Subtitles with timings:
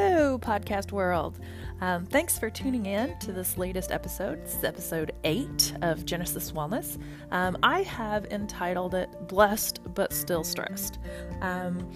[0.00, 1.40] Hello, podcast world.
[1.80, 4.44] Um, thanks for tuning in to this latest episode.
[4.44, 7.02] This is episode eight of Genesis Wellness.
[7.32, 11.00] Um, I have entitled it "Blessed but Still Stressed."
[11.40, 11.90] Um,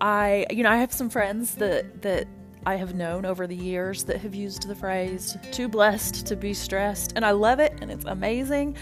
[0.00, 2.28] I, you know, I have some friends that that
[2.64, 6.54] I have known over the years that have used the phrase "too blessed to be
[6.54, 8.76] stressed," and I love it, and it's amazing.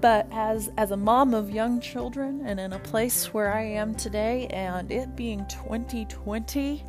[0.00, 3.94] But as as a mom of young children and in a place where I am
[3.94, 6.86] today and it being 2020,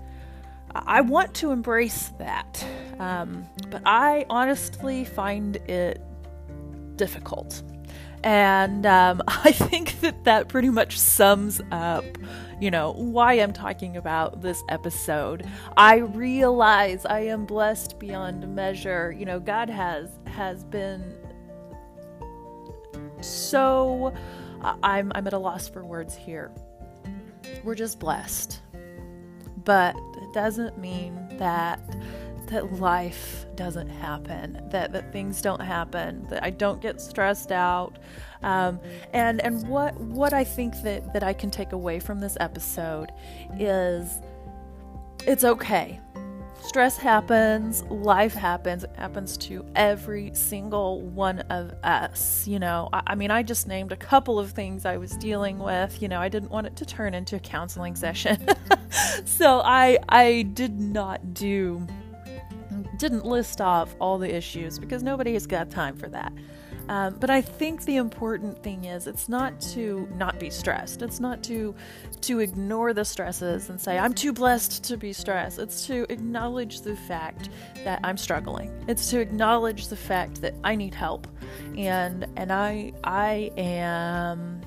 [0.75, 2.65] I want to embrace that.
[2.99, 6.01] Um, but I honestly find it
[6.95, 7.61] difficult.
[8.23, 12.05] And um, I think that that pretty much sums up,
[12.59, 15.45] you know, why I'm talking about this episode.
[15.77, 19.11] I realize I am blessed beyond measure.
[19.11, 21.15] You know, God has has been
[23.21, 24.13] so
[24.81, 26.51] I'm I'm at a loss for words here.
[27.63, 28.61] We're just blessed.
[29.65, 31.79] But it doesn't mean that
[32.47, 37.97] that life doesn't happen, that, that things don't happen, that I don't get stressed out.
[38.43, 38.79] Um,
[39.13, 43.11] and and what what I think that, that I can take away from this episode
[43.57, 44.21] is
[45.25, 46.01] it's okay
[46.63, 52.47] stress happens, life happens, it happens to every single one of us.
[52.47, 55.59] You know, I, I, mean, I just named a couple of things I was dealing
[55.59, 56.01] with.
[56.01, 58.47] You know, I didn't want it to turn into a counseling session.
[59.25, 61.85] so I I did not do
[62.97, 66.31] didn't list off all the issues because nobody has got time for that.
[66.89, 71.01] Um, but I think the important thing is it's not to not be stressed.
[71.01, 71.73] It's not to
[72.21, 75.59] to ignore the stresses and say I'm too blessed to be stressed.
[75.59, 77.49] It's to acknowledge the fact
[77.83, 78.71] that I'm struggling.
[78.87, 81.27] It's to acknowledge the fact that I need help,
[81.77, 84.61] and and I I am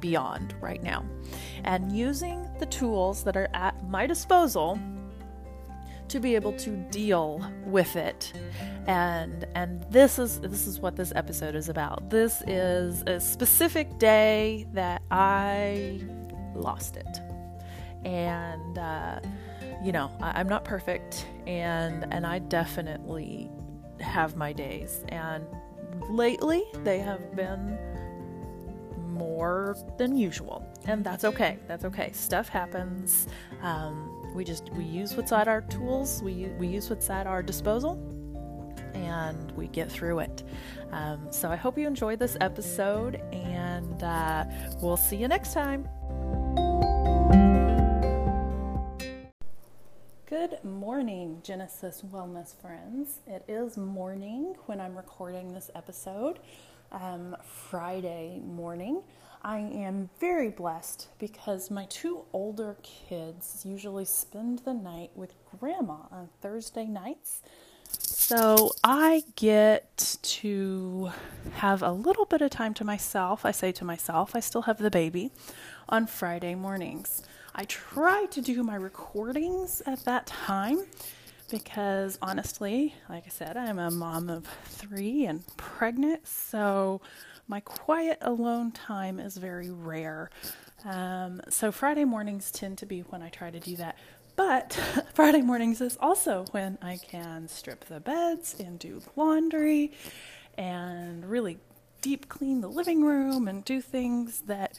[0.00, 1.04] beyond right now,
[1.64, 4.78] and using the tools that are at my disposal
[6.10, 8.32] to be able to deal with it.
[8.86, 12.10] And and this is this is what this episode is about.
[12.10, 16.00] This is a specific day that i
[16.54, 17.20] lost it.
[18.04, 19.20] And uh,
[19.82, 23.50] you know I, i'm not perfect and and i definitely
[24.00, 25.04] have my days.
[25.08, 25.46] And
[26.08, 27.78] lately they have been
[29.08, 32.10] more than usual and that's okay that's okay.
[32.12, 33.28] Stuff happens.
[33.62, 36.20] Um, we just we use what's at our tools.
[36.22, 37.94] We, we use what's at our disposal
[38.94, 40.42] and we get through it.
[40.90, 44.44] Um, so i hope you enjoyed this episode and uh,
[44.82, 45.88] we'll see you next time.
[50.26, 53.20] Good morning, Genesis Wellness friends.
[53.28, 56.40] It is morning when I'm recording this episode,
[56.90, 59.02] um, Friday morning.
[59.42, 65.96] I am very blessed because my two older kids usually spend the night with grandma
[66.10, 67.40] on Thursday nights.
[67.88, 71.10] So I get to
[71.54, 73.44] have a little bit of time to myself.
[73.44, 75.32] I say to myself, I still have the baby
[75.88, 77.22] on Friday mornings.
[77.54, 80.84] I try to do my recordings at that time
[81.50, 87.00] because honestly, like I said, I'm a mom of three and pregnant, so
[87.50, 90.30] my quiet alone time is very rare.
[90.84, 93.98] Um, so Friday mornings tend to be when I try to do that.
[94.36, 94.72] But
[95.14, 99.90] Friday mornings is also when I can strip the beds and do laundry
[100.56, 101.58] and really
[102.00, 104.78] deep clean the living room and do things that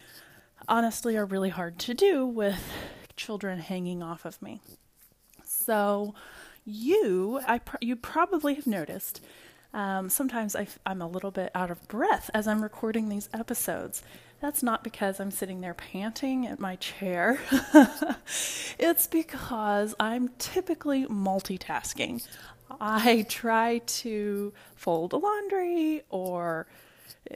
[0.69, 2.71] honestly are really hard to do with
[3.17, 4.61] children hanging off of me.
[5.43, 6.15] So
[6.63, 9.21] you I pr- you probably have noticed
[9.73, 14.03] um, sometimes I, am a little bit out of breath as I'm recording these episodes.
[14.41, 17.39] That's not because I'm sitting there panting at my chair.
[18.79, 22.27] it's because I'm typically multitasking.
[22.79, 26.67] I try to fold laundry or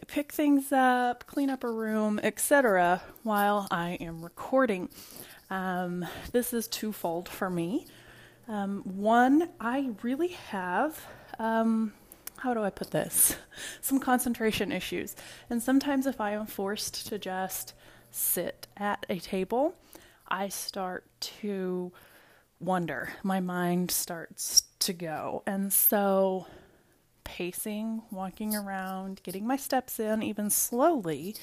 [0.07, 4.90] pick things up, clean up a room, etc., while I am recording.
[5.49, 7.85] Um, this is twofold for me.
[8.47, 11.05] Um, one, I really have
[11.40, 11.93] um,
[12.37, 13.35] how do I put this?
[13.82, 15.16] Some concentration issues.
[15.49, 17.73] And sometimes, if I am forced to just
[18.11, 19.76] sit at a table,
[20.28, 21.05] I start
[21.41, 21.91] to
[22.59, 23.14] wonder.
[23.23, 25.43] My mind starts to go.
[25.46, 26.47] And so,
[27.23, 31.35] pacing, walking around, getting my steps in, even slowly,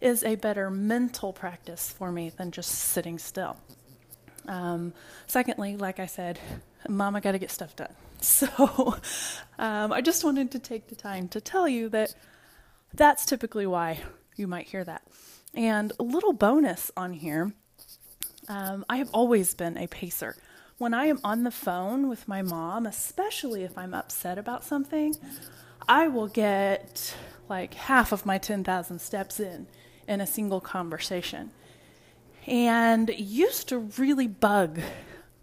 [0.00, 3.56] is a better mental practice for me than just sitting still.
[4.46, 4.92] Um,
[5.26, 6.38] secondly, like I said,
[6.88, 7.94] Mama got to get stuff done.
[8.22, 8.96] So
[9.58, 12.14] um, I just wanted to take the time to tell you that
[12.92, 14.00] that's typically why
[14.36, 15.02] you might hear that.
[15.54, 17.52] And a little bonus on here
[18.48, 20.36] um, I have always been a pacer.
[20.78, 25.16] when I am on the phone with my mom, especially if I'm upset about something,
[25.88, 27.16] I will get
[27.48, 29.66] like half of my 10,000 steps in
[30.06, 31.50] in a single conversation.
[32.46, 34.80] And used to really bug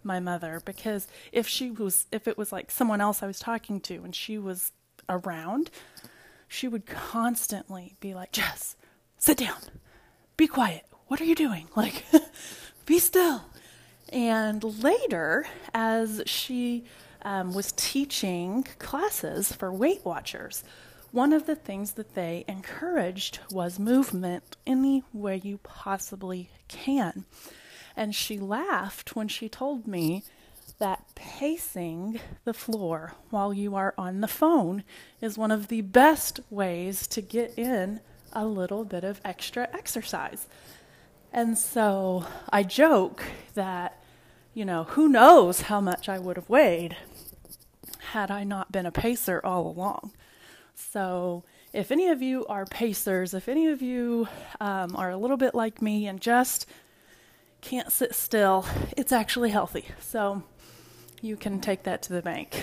[0.06, 3.80] my mother because if she was if it was like someone else I was talking
[3.82, 4.72] to and she was
[5.08, 5.70] around,
[6.48, 8.76] she would constantly be like, "Jess,
[9.18, 9.58] sit down.
[10.36, 10.84] Be quiet.
[11.08, 11.68] What are you doing?
[11.76, 12.04] Like
[12.86, 13.42] be still."
[14.12, 16.84] And later, as she
[17.22, 20.62] um, was teaching classes for Weight Watchers,
[21.10, 27.24] one of the things that they encouraged was movement any way you possibly can.
[27.96, 30.22] And she laughed when she told me
[30.78, 34.84] that pacing the floor while you are on the phone
[35.20, 38.00] is one of the best ways to get in
[38.32, 40.46] a little bit of extra exercise.
[41.32, 44.02] And so I joke that,
[44.52, 46.96] you know, who knows how much I would have weighed
[48.12, 50.12] had I not been a pacer all along.
[50.74, 54.28] So, if any of you are pacers, if any of you
[54.60, 56.66] um, are a little bit like me and just
[57.60, 58.66] can't sit still,
[58.96, 59.86] it's actually healthy.
[60.00, 60.42] So,
[61.20, 62.62] you can take that to the bank.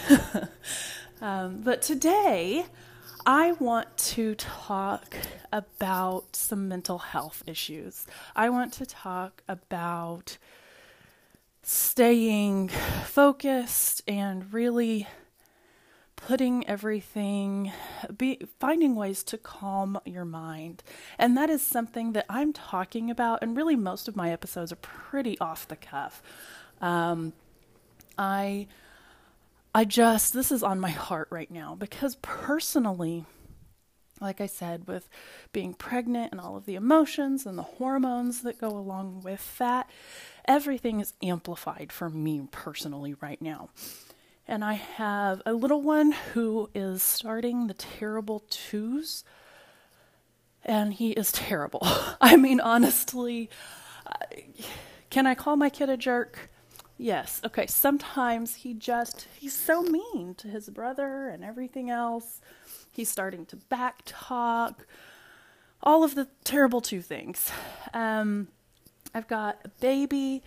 [1.22, 2.66] um, but today,
[3.26, 5.16] I want to talk
[5.52, 8.06] about some mental health issues.
[8.36, 10.38] I want to talk about
[11.62, 15.08] staying focused and really
[16.28, 17.72] putting everything
[18.18, 20.84] be finding ways to calm your mind.
[21.20, 24.78] And that is something that i'm talking about and really most of my episodes are
[24.78, 26.22] pretty off the cuff.
[26.82, 27.34] Um,
[28.18, 28.68] i
[29.74, 33.26] i just this is on my heart right now because personally
[34.22, 35.10] like i said with
[35.52, 39.90] being pregnant and all of the emotions and the hormones that go along with that
[40.46, 43.70] everything is amplified for me personally right now
[44.48, 49.24] and I have a little one who is starting the terrible twos,
[50.64, 51.82] and he is terrible.
[52.22, 53.50] I mean, honestly,
[55.10, 56.50] can I call my kid a jerk?
[56.98, 57.42] Yes.
[57.46, 57.68] Okay.
[57.68, 62.40] Sometimes he just, he's so mean to his brother and everything else.
[62.92, 64.86] He's starting to back talk,
[65.82, 67.52] all of the terrible two things.
[67.94, 68.48] Um,
[69.14, 70.44] I've got a baby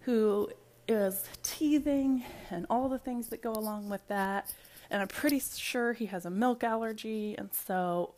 [0.00, 0.50] who
[0.90, 4.52] is teething and all the things that go along with that.
[4.90, 7.36] And I'm pretty sure he has a milk allergy.
[7.38, 8.14] And so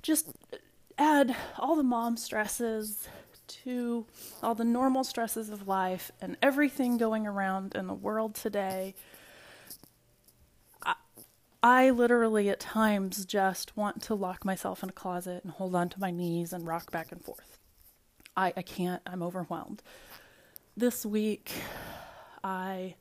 [0.00, 0.30] just
[0.96, 3.08] add all the mom stresses
[3.48, 4.06] to
[4.42, 8.94] all the normal stresses of life and everything going around in the world today.
[10.84, 10.94] I,
[11.64, 15.88] I literally at times just want to lock myself in a closet and hold on
[15.88, 17.58] to my knees and rock back and forth.
[18.36, 19.82] I, I can't, I'm overwhelmed
[20.78, 21.50] this week,
[22.44, 22.94] I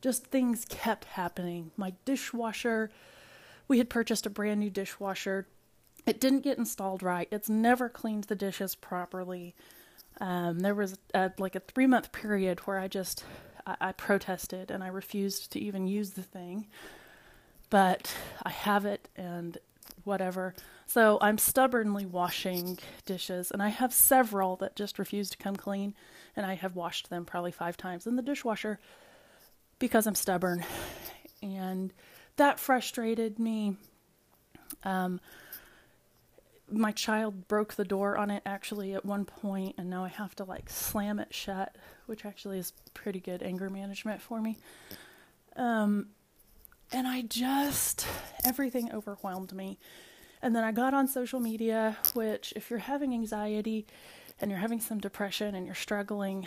[0.00, 1.70] just things kept happening.
[1.76, 2.90] My dishwasher,
[3.68, 5.46] we had purchased a brand new dishwasher.
[6.06, 7.28] It didn't get installed right.
[7.30, 9.54] It's never cleaned the dishes properly.
[10.20, 13.24] Um, there was a, like a three month period where I just
[13.66, 16.66] I, I protested and I refused to even use the thing.
[17.70, 19.56] But I have it and
[20.04, 20.54] whatever.
[20.86, 25.94] So I'm stubbornly washing dishes, and I have several that just refuse to come clean,
[26.36, 28.78] and I have washed them probably five times in the dishwasher
[29.78, 30.64] because I'm stubborn.
[31.42, 31.92] And
[32.36, 33.76] that frustrated me.
[34.84, 35.20] Um,
[36.70, 40.34] my child broke the door on it actually at one point, and now I have
[40.36, 41.76] to like slam it shut,
[42.06, 44.58] which actually is pretty good anger management for me.
[45.56, 46.08] Um,
[46.92, 48.06] and I just,
[48.44, 49.78] everything overwhelmed me.
[50.42, 53.86] And then I got on social media, which, if you're having anxiety
[54.40, 56.46] and you're having some depression and you're struggling,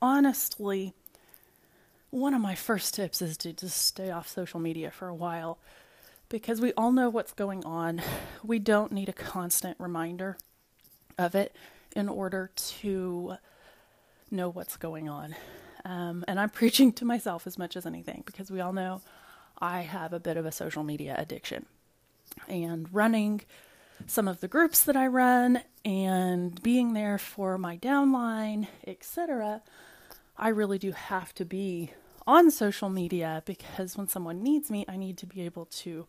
[0.00, 0.94] honestly,
[2.10, 5.58] one of my first tips is to just stay off social media for a while
[6.28, 8.00] because we all know what's going on.
[8.42, 10.38] We don't need a constant reminder
[11.18, 11.54] of it
[11.94, 13.34] in order to
[14.30, 15.34] know what's going on.
[15.84, 19.02] Um, and I'm preaching to myself as much as anything because we all know
[19.58, 21.66] I have a bit of a social media addiction
[22.48, 23.42] and running
[24.06, 29.62] some of the groups that I run and being there for my downline, etc.,
[30.36, 31.90] I really do have to be
[32.26, 36.06] on social media because when someone needs me, I need to be able to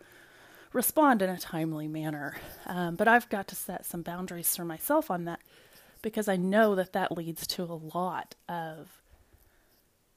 [0.72, 2.38] respond in a timely manner.
[2.68, 5.40] Um, but I've got to set some boundaries for myself on that
[6.04, 9.02] because I know that that leads to a lot of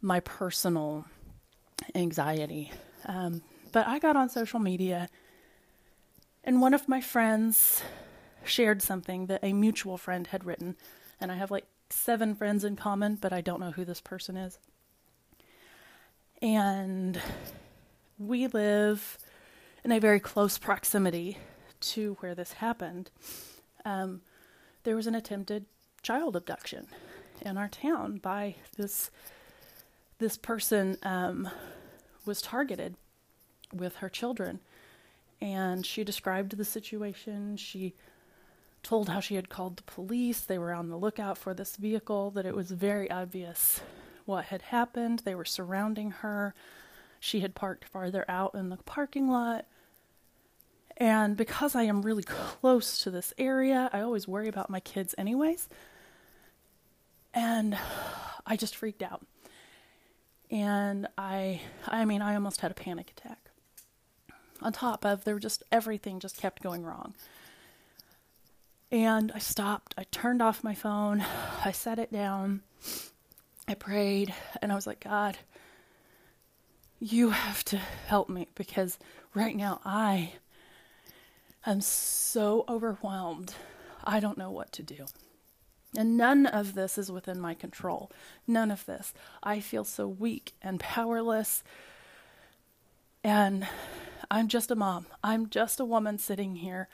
[0.02, 1.06] my personal
[1.94, 2.70] anxiety.
[3.06, 3.42] Um,
[3.72, 5.08] but I got on social media
[6.44, 7.82] and one of my friends
[8.44, 10.76] shared something that a mutual friend had written,
[11.20, 14.36] and I have like seven friends in common, but I don't know who this person
[14.36, 14.58] is.
[16.40, 17.20] And
[18.18, 19.18] we live
[19.84, 21.38] in a very close proximity
[21.80, 23.10] to where this happened.
[23.84, 24.22] Um,
[24.82, 25.66] there was an attempted
[26.02, 26.88] child abduction
[27.40, 29.10] in our town by this
[30.18, 31.48] this person um,
[32.24, 32.96] was targeted
[33.72, 34.60] with her children.
[35.40, 37.56] And she described the situation.
[37.56, 37.94] She
[38.82, 40.40] told how she had called the police.
[40.40, 43.80] They were on the lookout for this vehicle that it was very obvious
[44.24, 45.20] what had happened.
[45.20, 46.54] They were surrounding her.
[47.20, 49.66] She had parked farther out in the parking lot.
[50.96, 55.14] And because I am really close to this area, I always worry about my kids,
[55.16, 55.68] anyways.
[57.34, 57.76] And
[58.46, 59.24] I just freaked out.
[60.52, 63.38] And I, I mean, I almost had a panic attack.
[64.60, 67.14] On top of there, just everything just kept going wrong.
[68.92, 69.94] And I stopped.
[69.96, 71.24] I turned off my phone.
[71.64, 72.60] I set it down.
[73.66, 74.34] I prayed.
[74.60, 75.38] And I was like, God,
[77.00, 78.98] you have to help me because
[79.34, 80.34] right now I
[81.64, 83.54] I'm so overwhelmed.
[84.04, 85.06] I don't know what to do.
[85.96, 88.10] And none of this is within my control.
[88.46, 89.12] None of this.
[89.42, 91.62] I feel so weak and powerless.
[93.22, 93.66] And
[94.30, 95.06] I'm just a mom.
[95.22, 96.88] I'm just a woman sitting here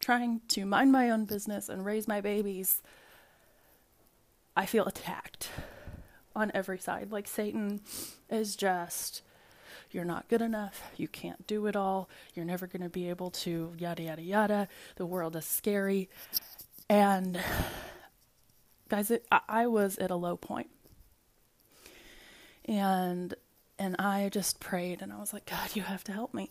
[0.00, 2.82] trying to mind my own business and raise my babies.
[4.56, 5.48] I feel attacked
[6.34, 7.12] on every side.
[7.12, 7.80] Like Satan
[8.28, 9.22] is just
[9.92, 10.82] you're not good enough.
[10.96, 12.08] You can't do it all.
[12.34, 14.68] You're never going to be able to, yada, yada, yada.
[14.96, 16.08] The world is scary.
[16.88, 17.38] And
[18.92, 20.68] guys, it, I, I was at a low point.
[22.66, 23.34] And
[23.78, 26.50] and I just prayed and I was like, God, you have to help me.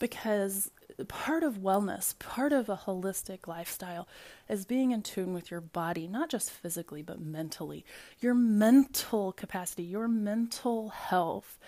[0.00, 0.72] Because
[1.06, 4.08] part of wellness, part of a holistic lifestyle
[4.48, 7.84] is being in tune with your body, not just physically, but mentally.
[8.20, 11.58] Your mental capacity, your mental health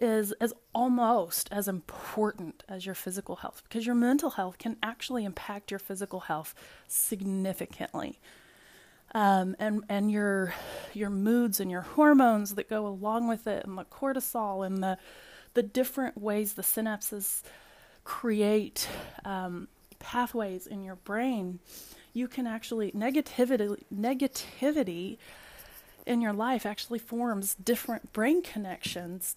[0.00, 5.24] is as almost as important as your physical health because your mental health can actually
[5.24, 6.54] impact your physical health
[6.86, 8.20] significantly.
[9.14, 10.52] Um, and and your
[10.92, 14.98] your moods and your hormones that go along with it, and the cortisol and the
[15.54, 17.42] the different ways the synapses
[18.04, 18.88] create
[19.24, 21.60] um, pathways in your brain,
[22.12, 25.18] you can actually negativity negativity
[26.06, 29.34] in your life actually forms different brain connections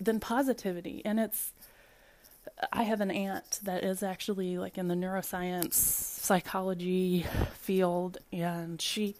[0.00, 1.02] than positivity.
[1.04, 1.52] And it's,
[2.72, 9.14] I have an aunt that is actually like in the neuroscience psychology field, and she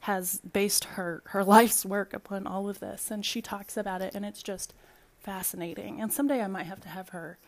[0.00, 3.10] has based her, her life's work upon all of this.
[3.10, 4.74] And she talks about it, and it's just
[5.18, 6.00] fascinating.
[6.00, 7.38] And someday I might have to have her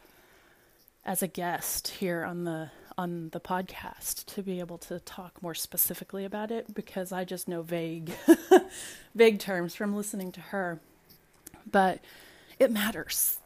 [1.05, 5.55] as a guest here on the on the podcast to be able to talk more
[5.55, 8.11] specifically about it because I just know vague
[9.15, 10.81] vague terms from listening to her.
[11.71, 12.01] But
[12.59, 13.39] it matters.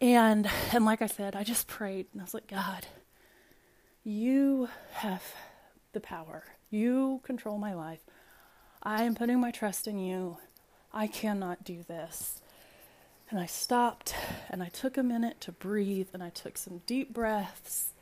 [0.00, 2.86] And and like I said, I just prayed and I was like, God,
[4.04, 5.22] you have
[5.92, 6.44] the power.
[6.70, 8.00] You control my life.
[8.82, 10.38] I am putting my trust in you.
[10.92, 12.40] I cannot do this.
[13.30, 14.14] And I stopped
[14.48, 17.92] and I took a minute to breathe and I took some deep breaths.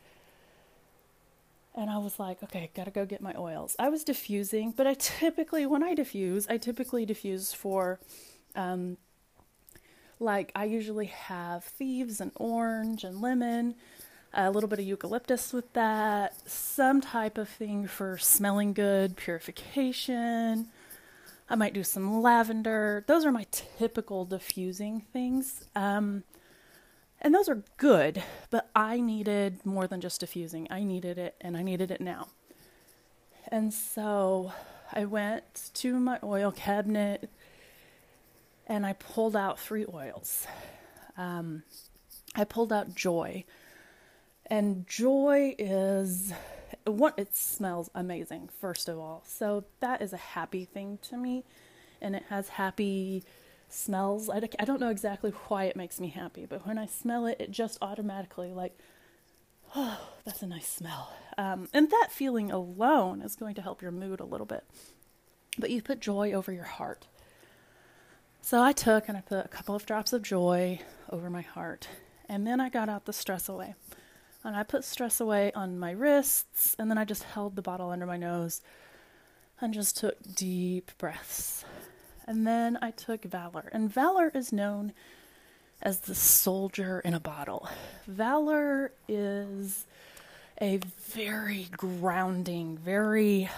[1.74, 3.76] And I was like, okay, gotta go get my oils.
[3.78, 8.00] I was diffusing, but I typically, when I diffuse, I typically diffuse for
[8.56, 8.96] um,
[10.20, 13.74] like I usually have thieves and orange and lemon,
[14.32, 20.68] a little bit of eucalyptus with that, some type of thing for smelling good, purification.
[21.50, 23.04] I might do some lavender.
[23.06, 25.64] Those are my typical diffusing things.
[25.74, 26.24] Um,
[27.20, 30.68] and those are good, but I needed more than just diffusing.
[30.70, 32.28] I needed it, and I needed it now.
[33.50, 34.52] And so
[34.92, 37.30] I went to my oil cabinet,
[38.66, 40.46] and I pulled out three oils.
[41.16, 41.62] Um,
[42.36, 43.44] I pulled out joy,
[44.48, 46.32] and joy is
[46.84, 48.48] what it smells amazing.
[48.60, 51.44] First of all, so that is a happy thing to me,
[52.00, 53.24] and it has happy
[53.68, 54.30] smells.
[54.30, 57.40] I, I don't know exactly why it makes me happy, but when I smell it,
[57.40, 58.78] it just automatically like,
[59.76, 61.12] oh, that's a nice smell.
[61.36, 64.64] Um, and that feeling alone is going to help your mood a little bit.
[65.58, 67.06] But you put joy over your heart.
[68.40, 71.88] So I took and I put a couple of drops of joy over my heart.
[72.28, 73.74] And then I got out the stress away.
[74.48, 76.74] And I put stress away on my wrists.
[76.78, 78.62] And then I just held the bottle under my nose
[79.60, 81.66] and just took deep breaths.
[82.26, 83.68] And then I took Valor.
[83.72, 84.94] And Valor is known
[85.82, 87.68] as the soldier in a bottle.
[88.06, 89.84] Valor is
[90.62, 93.50] a very grounding, very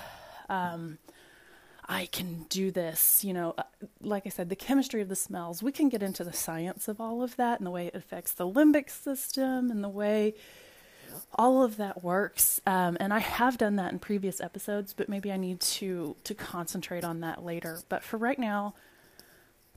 [0.49, 0.99] um,
[1.89, 3.23] I can do this.
[3.23, 3.63] You know, uh,
[4.01, 7.01] like I said, the chemistry of the smells, we can get into the science of
[7.01, 10.35] all of that and the way it affects the limbic system and the way
[11.35, 12.61] all of that works.
[12.67, 16.35] Um, and I have done that in previous episodes, but maybe I need to, to
[16.35, 17.81] concentrate on that later.
[17.89, 18.75] But for right now,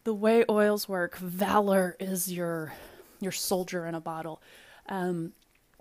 [0.04, 2.74] the way oils work, valor is your
[3.20, 4.42] your soldier in a bottle.
[4.90, 5.32] Um,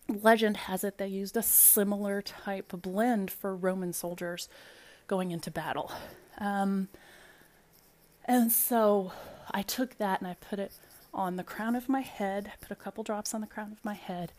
[0.09, 4.49] legend has it they used a similar type blend for Roman soldiers
[5.07, 5.91] going into battle.
[6.39, 6.89] Um,
[8.25, 9.13] and so
[9.51, 10.73] I took that and I put it
[11.13, 13.85] on the crown of my head, I put a couple drops on the crown of
[13.85, 14.33] my head,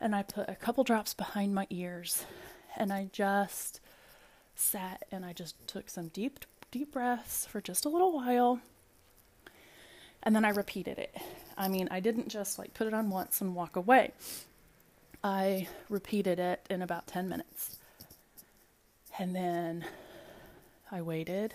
[0.00, 2.24] and I put a couple drops behind my ears.
[2.76, 3.80] And I just
[4.54, 8.60] sat and I just took some deep, deep breaths for just a little while.
[10.22, 11.16] And then I repeated it.
[11.56, 14.12] I mean, I didn't just like put it on once and walk away.
[15.24, 17.78] I repeated it in about 10 minutes.
[19.18, 19.84] And then
[20.92, 21.54] I waited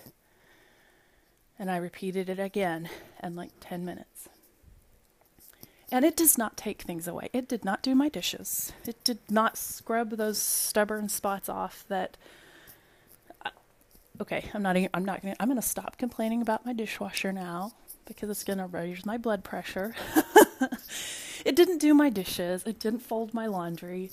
[1.59, 2.89] and I repeated it again
[3.21, 4.27] in like 10 minutes.
[5.91, 7.29] And it does not take things away.
[7.33, 8.71] It did not do my dishes.
[8.87, 12.15] It did not scrub those stubborn spots off that
[13.45, 13.49] uh,
[14.21, 17.73] okay, I'm not I'm not going I'm going to stop complaining about my dishwasher now
[18.05, 19.93] because it's going to raise my blood pressure.
[21.45, 22.63] it didn't do my dishes.
[22.65, 24.11] It didn't fold my laundry.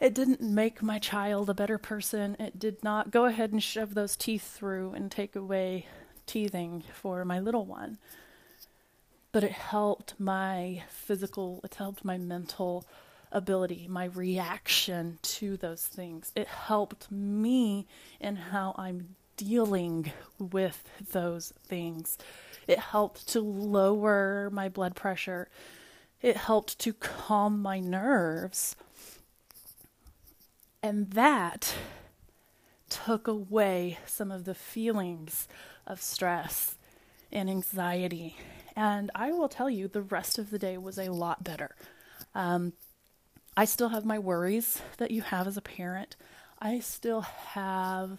[0.00, 2.36] It didn't make my child a better person.
[2.38, 5.86] It did not go ahead and shove those teeth through and take away
[6.26, 7.98] teething for my little one.
[9.34, 12.86] But it helped my physical, it helped my mental
[13.32, 16.30] ability, my reaction to those things.
[16.36, 17.88] It helped me
[18.20, 22.16] in how I'm dealing with those things.
[22.68, 25.48] It helped to lower my blood pressure.
[26.22, 28.76] It helped to calm my nerves.
[30.80, 31.74] And that
[32.88, 35.48] took away some of the feelings
[35.88, 36.76] of stress
[37.34, 38.36] and anxiety.
[38.76, 41.74] And I will tell you, the rest of the day was a lot better.
[42.34, 42.72] Um,
[43.56, 46.16] I still have my worries that you have as a parent.
[46.60, 48.18] I still have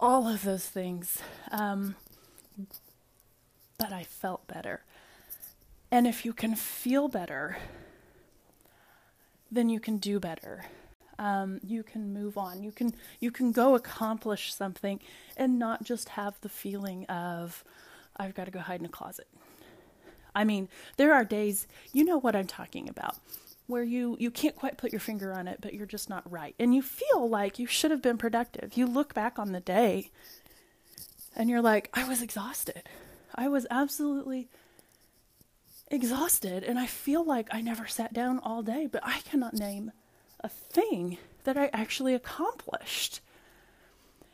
[0.00, 1.18] all of those things.
[1.50, 1.96] Um,
[3.78, 4.82] but I felt better.
[5.90, 7.56] And if you can feel better,
[9.50, 10.66] then you can do better.
[11.18, 12.62] Um, you can move on.
[12.62, 15.00] You can you can go accomplish something
[15.36, 17.64] and not just have the feeling of
[18.16, 19.26] I've got to go hide in a closet.
[20.34, 23.16] I mean, there are days, you know what I'm talking about,
[23.66, 26.54] where you you can't quite put your finger on it, but you're just not right,
[26.58, 28.76] and you feel like you should have been productive.
[28.76, 30.10] You look back on the day,
[31.34, 32.82] and you're like, I was exhausted.
[33.34, 34.48] I was absolutely
[35.90, 39.92] exhausted and I feel like I never sat down all day, but I cannot name
[40.40, 43.20] a thing that I actually accomplished.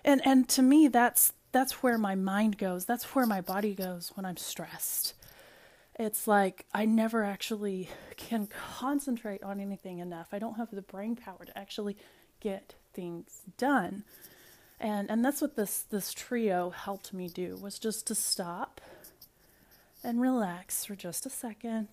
[0.05, 2.85] And and to me that's that's where my mind goes.
[2.85, 5.15] That's where my body goes when I'm stressed.
[5.99, 10.29] It's like I never actually can concentrate on anything enough.
[10.33, 11.97] I don't have the brain power to actually
[12.41, 14.05] get things done.
[14.81, 18.81] And and that's what this this trio helped me do was just to stop
[20.03, 21.89] and relax for just a second,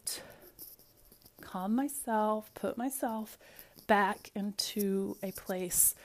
[1.40, 3.38] calm myself, put myself
[3.92, 5.96] back into a place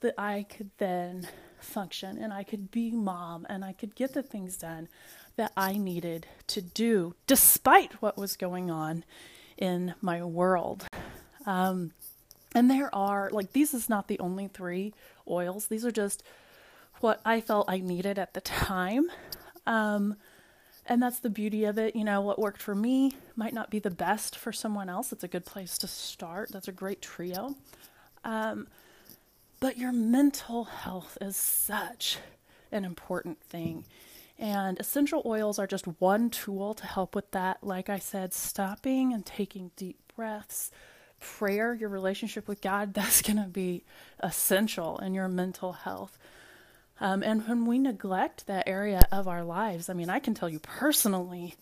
[0.00, 1.26] that I could then
[1.58, 4.88] function and I could be mom and I could get the things done
[5.36, 9.04] that I needed to do despite what was going on
[9.56, 10.86] in my world.
[11.46, 11.92] Um,
[12.54, 14.92] and there are, like, these is not the only three
[15.26, 16.22] oils, these are just
[17.00, 19.06] what I felt I needed at the time.
[19.66, 20.16] Um,
[20.86, 21.96] and that's the beauty of it.
[21.96, 25.12] You know, what worked for me might not be the best for someone else.
[25.12, 26.50] It's a good place to start.
[26.52, 27.56] That's a great trio.
[28.24, 28.68] Um,
[29.60, 32.18] but your mental health is such
[32.70, 33.84] an important thing.
[34.38, 37.62] And essential oils are just one tool to help with that.
[37.62, 40.70] Like I said, stopping and taking deep breaths,
[41.20, 43.84] prayer, your relationship with God, that's going to be
[44.20, 46.18] essential in your mental health.
[47.00, 50.48] Um, and when we neglect that area of our lives, I mean, I can tell
[50.48, 51.56] you personally,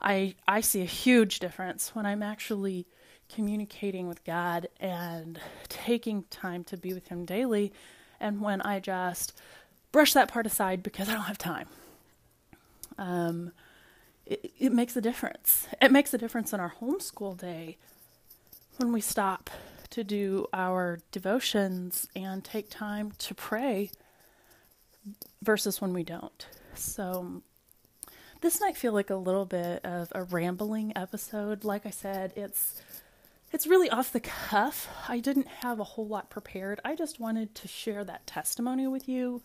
[0.00, 2.86] I I see a huge difference when I'm actually
[3.28, 7.72] communicating with God and taking time to be with Him daily,
[8.18, 9.38] and when I just
[9.92, 11.68] brush that part aside because I don't have time.
[12.96, 13.52] Um,
[14.26, 15.68] it, it makes a difference.
[15.80, 17.76] It makes a difference in our homeschool day
[18.78, 19.50] when we stop
[19.90, 23.90] to do our devotions and take time to pray
[25.42, 26.46] versus when we don't.
[26.74, 27.42] So
[28.40, 31.64] this might feel like a little bit of a rambling episode.
[31.64, 32.80] Like I said, it's
[33.50, 34.88] it's really off the cuff.
[35.08, 36.80] I didn't have a whole lot prepared.
[36.84, 39.42] I just wanted to share that testimony with you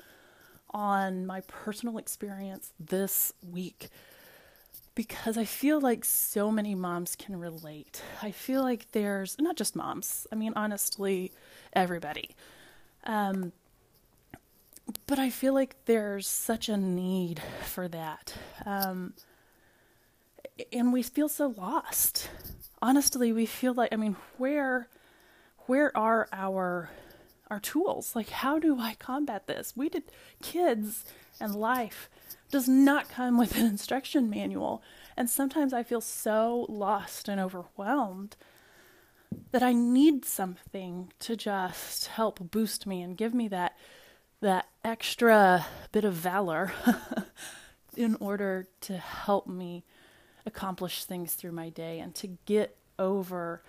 [0.71, 3.89] on my personal experience this week
[4.95, 8.01] because I feel like so many moms can relate.
[8.21, 11.31] I feel like there's not just moms, I mean, honestly,
[11.73, 12.35] everybody.
[13.05, 13.53] Um,
[15.07, 18.33] but I feel like there's such a need for that.
[18.65, 19.13] Um,
[20.71, 22.29] and we feel so lost.
[22.81, 24.87] Honestly, we feel like I mean, where
[25.65, 26.89] where are our
[27.49, 28.15] our tools?
[28.15, 29.73] Like how do I combat this?
[29.75, 30.03] We did
[30.41, 31.05] kids
[31.39, 32.09] and life
[32.51, 34.83] does not come with an instruction manual.
[35.17, 38.35] And sometimes I feel so lost and overwhelmed
[39.51, 43.75] that I need something to just help boost me and give me that
[44.41, 46.73] that extra bit of valor
[47.95, 49.83] in order to help me
[50.45, 53.61] accomplish things through my day and to get over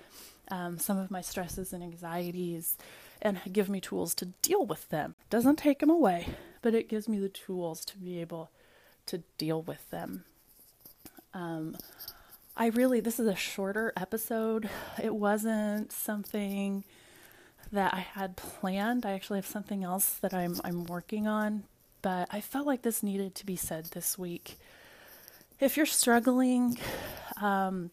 [0.49, 2.77] um, some of my stresses and anxieties
[3.23, 5.15] and give me tools to deal with them.
[5.31, 6.29] Doesn't take them away,
[6.63, 8.51] but it gives me the tools to be able
[9.07, 10.25] to deal with them.
[11.33, 11.77] Um,
[12.57, 14.69] I really, this is a shorter episode.
[15.03, 16.85] It wasn't something
[17.75, 19.05] that I had planned.
[19.05, 21.65] I actually have something else that I'm I'm working on,
[22.03, 24.57] but I felt like this needed to be said this week.
[25.61, 26.79] If you're struggling,
[27.41, 27.91] um,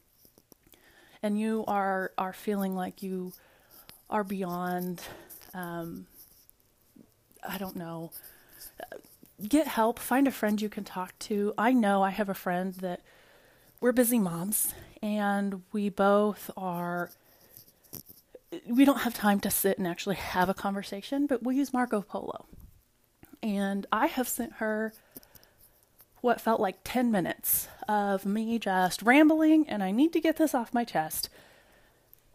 [1.22, 3.34] and you are are feeling like you
[4.10, 5.02] are beyond,
[5.54, 6.06] um,
[7.48, 8.12] I don't know,
[9.48, 10.00] get help.
[10.00, 11.54] Find a friend you can talk to.
[11.58, 13.02] I know I have a friend that
[13.80, 17.10] we're busy moms, and we both are
[18.67, 22.01] we don't have time to sit and actually have a conversation, but we'll use Marco
[22.01, 22.45] Polo.
[23.41, 24.93] And I have sent her
[26.21, 30.53] what felt like 10 minutes of me just rambling, and I need to get this
[30.53, 31.29] off my chest.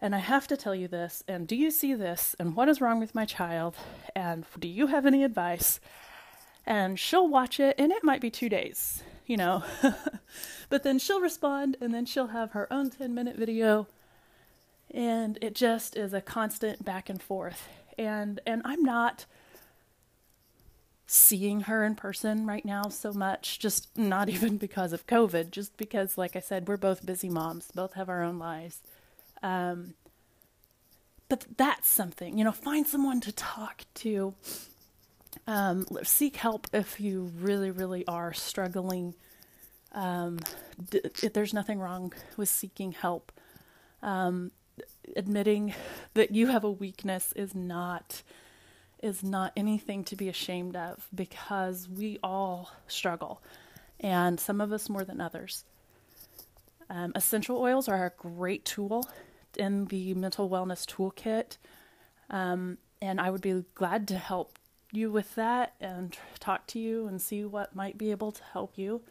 [0.00, 2.34] And I have to tell you this, and do you see this?
[2.38, 3.76] And what is wrong with my child?
[4.14, 5.80] And do you have any advice?
[6.66, 9.62] And she'll watch it, and it might be two days, you know.
[10.68, 13.86] but then she'll respond, and then she'll have her own 10 minute video
[14.92, 17.68] and it just is a constant back and forth.
[17.98, 19.26] And and I'm not
[21.06, 25.76] seeing her in person right now so much just not even because of covid just
[25.76, 28.80] because like I said we're both busy moms both have our own lives.
[29.42, 29.94] Um
[31.28, 34.34] but that's something you know find someone to talk to
[35.46, 39.14] um, seek help if you really really are struggling.
[39.92, 40.40] Um,
[40.90, 41.00] d-
[41.32, 43.32] there's nothing wrong with seeking help.
[44.02, 44.52] Um,
[45.14, 45.74] admitting
[46.14, 48.22] that you have a weakness is not
[49.02, 53.42] is not anything to be ashamed of because we all struggle
[54.00, 55.64] and some of us more than others.
[56.88, 59.08] Um, essential oils are a great tool
[59.56, 61.56] in the mental wellness toolkit.
[62.30, 64.58] Um, and I would be glad to help
[64.92, 68.78] you with that and talk to you and see what might be able to help
[68.78, 69.02] you.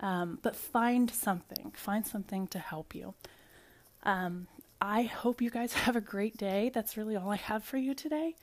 [0.00, 3.14] Um, but find something, find something to help you.
[4.80, 6.70] I hope you guys have a great day.
[6.72, 8.34] That's really all I have for you today.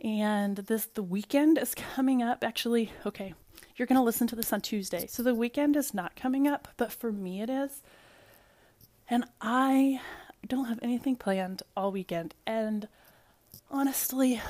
[0.00, 2.44] And this the weekend is coming up.
[2.44, 3.34] Actually, okay,
[3.76, 5.06] you're going to listen to this on Tuesday.
[5.06, 7.82] So the weekend is not coming up, but for me it is.
[9.08, 10.00] And I
[10.46, 12.34] don't have anything planned all weekend.
[12.46, 12.88] And
[13.70, 14.40] honestly,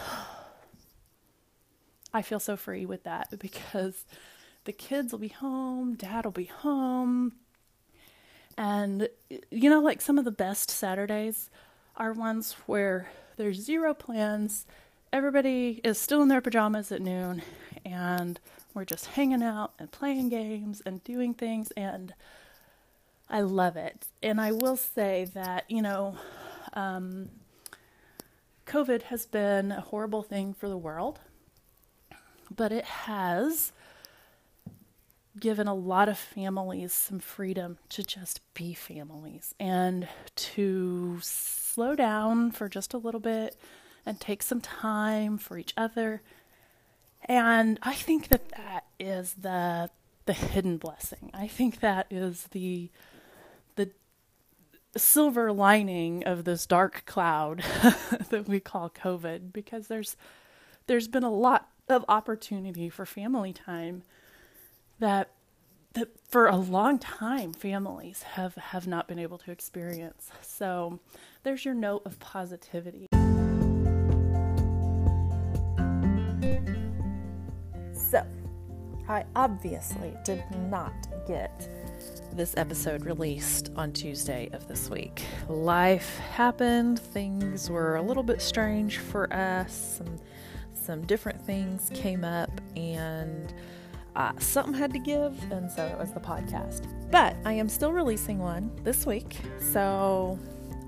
[2.12, 4.04] I feel so free with that because
[4.64, 7.32] the kids will be home, dad will be home,
[8.56, 9.08] and,
[9.50, 11.50] you know, like some of the best Saturdays
[11.96, 14.66] are ones where there's zero plans,
[15.12, 17.42] everybody is still in their pajamas at noon,
[17.84, 18.40] and
[18.74, 21.70] we're just hanging out and playing games and doing things.
[21.76, 22.14] And
[23.28, 24.06] I love it.
[24.22, 26.16] And I will say that, you know,
[26.74, 27.30] um,
[28.66, 31.20] COVID has been a horrible thing for the world,
[32.54, 33.72] but it has
[35.38, 42.50] given a lot of families some freedom to just be families and to slow down
[42.50, 43.56] for just a little bit
[44.04, 46.22] and take some time for each other.
[47.24, 49.90] And I think that that is the
[50.26, 51.30] the hidden blessing.
[51.32, 52.90] I think that is the
[53.76, 53.90] the
[54.96, 57.58] silver lining of this dark cloud
[58.30, 60.16] that we call COVID because there's
[60.86, 64.02] there's been a lot of opportunity for family time
[64.98, 65.30] that
[65.94, 70.30] that for a long time families have have not been able to experience.
[70.42, 71.00] So
[71.42, 73.08] there's your note of positivity.
[77.92, 78.24] So,
[79.08, 80.92] I obviously did not
[81.26, 81.68] get
[82.32, 85.22] this episode released on Tuesday of this week.
[85.48, 90.20] Life happened, things were a little bit strange for us, and
[90.74, 93.54] some different things came up and
[94.16, 96.88] uh, something had to give, and so it was the podcast.
[97.10, 100.38] But I am still releasing one this week, so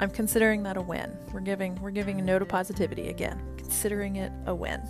[0.01, 1.17] I'm considering that a win.
[1.33, 4.81] We're giving we're giving a note of positivity again, considering it a win.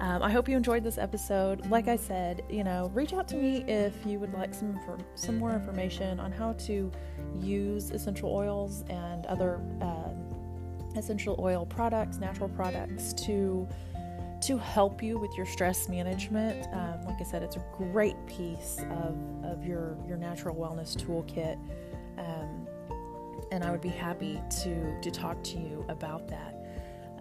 [0.00, 1.66] Um, I hope you enjoyed this episode.
[1.70, 4.78] Like I said, you know, reach out to me if you would like some
[5.14, 6.92] some more information on how to
[7.38, 13.66] use essential oils and other uh, essential oil products, natural products to
[14.42, 16.66] to help you with your stress management.
[16.72, 21.58] Um, like I said, it's a great piece of, of your, your natural wellness toolkit.
[22.18, 22.66] Um,
[23.52, 26.56] and I would be happy to, to talk to you about that.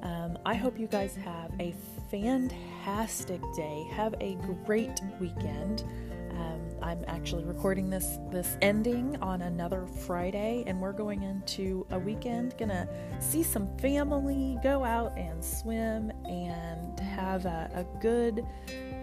[0.02, 1.74] Um, I hope you guys have a
[2.10, 3.88] fantastic day.
[3.92, 5.84] Have a great weekend.
[6.32, 12.00] Um, I'm actually recording this this ending on another Friday, and we're going into a
[12.00, 12.56] weekend.
[12.58, 12.88] Gonna
[13.20, 18.46] see some family, go out and swim, and have a, a good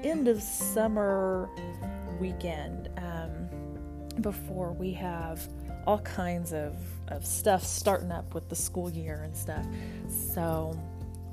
[0.03, 1.49] end of summer
[2.21, 3.49] weekend um,
[4.21, 5.47] before we have
[5.87, 6.75] all kinds of,
[7.09, 9.65] of stuff starting up with the school year and stuff.
[10.09, 10.79] So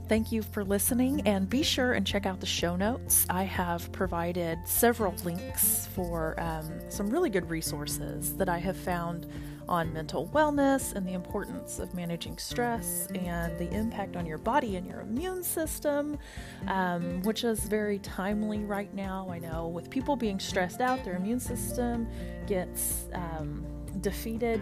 [0.09, 3.25] Thank you for listening, and be sure and check out the show notes.
[3.29, 9.27] I have provided several links for um, some really good resources that I have found
[9.69, 14.75] on mental wellness and the importance of managing stress and the impact on your body
[14.75, 16.19] and your immune system,
[16.67, 19.29] um, which is very timely right now.
[19.31, 22.07] I know with people being stressed out, their immune system
[22.45, 23.05] gets.
[23.13, 23.65] Um,
[24.03, 24.61] defeated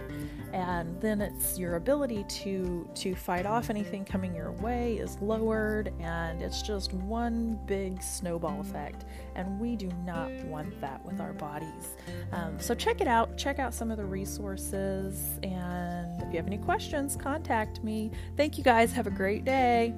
[0.53, 5.91] and then it's your ability to to fight off anything coming your way is lowered
[5.99, 9.03] and it's just one big snowball effect
[9.35, 11.95] and we do not want that with our bodies.
[12.31, 16.47] Um, so check it out check out some of the resources and if you have
[16.47, 18.11] any questions contact me.
[18.37, 18.93] Thank you guys.
[18.93, 19.93] Have a great day